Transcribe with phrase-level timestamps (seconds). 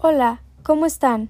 [0.00, 1.28] Hola, ¿cómo están?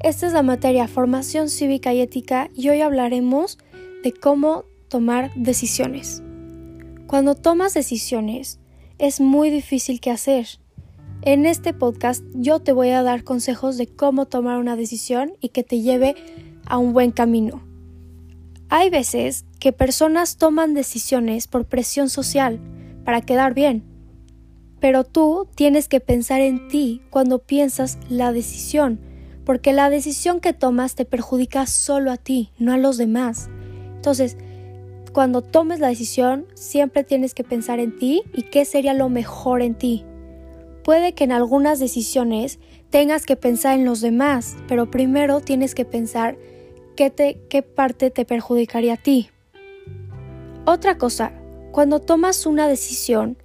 [0.00, 3.56] Esta es la materia Formación Cívica y Ética y hoy hablaremos
[4.02, 6.22] de cómo tomar decisiones.
[7.06, 8.60] Cuando tomas decisiones
[8.98, 10.46] es muy difícil que hacer.
[11.22, 15.48] En este podcast yo te voy a dar consejos de cómo tomar una decisión y
[15.48, 16.14] que te lleve
[16.66, 17.62] a un buen camino.
[18.68, 22.60] Hay veces que personas toman decisiones por presión social
[23.02, 23.93] para quedar bien
[24.84, 29.00] pero tú tienes que pensar en ti cuando piensas la decisión,
[29.46, 33.48] porque la decisión que tomas te perjudica solo a ti, no a los demás.
[33.94, 34.36] Entonces,
[35.14, 39.62] cuando tomes la decisión, siempre tienes que pensar en ti y qué sería lo mejor
[39.62, 40.04] en ti.
[40.84, 42.58] Puede que en algunas decisiones
[42.90, 46.36] tengas que pensar en los demás, pero primero tienes que pensar
[46.94, 49.30] qué, te, qué parte te perjudicaría a ti.
[50.66, 51.32] Otra cosa,
[51.72, 53.38] cuando tomas una decisión,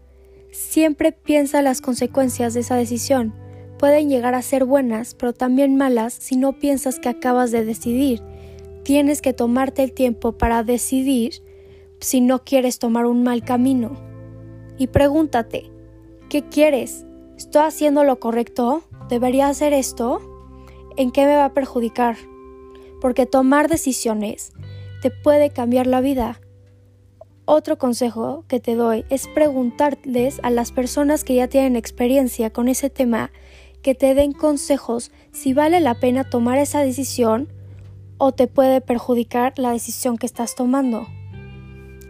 [0.52, 3.34] Siempre piensa las consecuencias de esa decisión.
[3.78, 8.22] Pueden llegar a ser buenas, pero también malas si no piensas que acabas de decidir.
[8.84, 11.34] Tienes que tomarte el tiempo para decidir
[12.00, 13.98] si no quieres tomar un mal camino.
[14.78, 15.70] Y pregúntate,
[16.30, 17.06] ¿qué quieres?
[17.38, 18.84] ¿Estoy haciendo lo correcto?
[19.08, 20.20] ¿Debería hacer esto?
[20.98, 22.18] ¿En qué me va a perjudicar?
[23.00, 24.52] Porque tomar decisiones
[25.02, 26.42] te puede cambiar la vida
[27.50, 32.68] otro consejo que te doy es preguntarles a las personas que ya tienen experiencia con
[32.68, 33.32] ese tema
[33.82, 37.50] que te den consejos si vale la pena tomar esa decisión
[38.20, 41.08] o te puede perjudicar la decisión que estás tomando.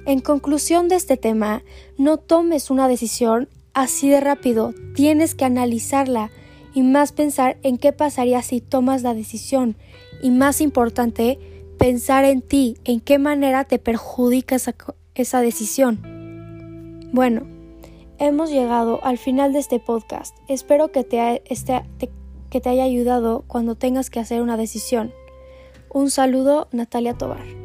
[0.06, 1.64] En conclusión de este tema,
[1.98, 6.32] no tomes una decisión así de rápido, tienes que analizarla
[6.74, 9.78] y más pensar en qué pasaría si tomas la decisión
[10.22, 11.40] y más importante,
[11.78, 14.74] pensar en ti, en qué manera te perjudica esa,
[15.22, 16.00] esa decisión.
[17.12, 17.48] Bueno,
[18.18, 20.36] hemos llegado al final de este podcast.
[20.48, 21.84] Espero que te, este,
[22.50, 25.12] que te haya ayudado cuando tengas que hacer una decisión.
[25.92, 27.59] Un saludo, Natalia Tobar.